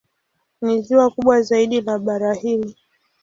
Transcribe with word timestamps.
Ni 0.61 0.75
ziwa 0.81 1.07
kubwa 1.09 1.41
zaidi 1.41 1.81
la 1.81 1.99
bara 1.99 2.33
hili. 2.33 2.75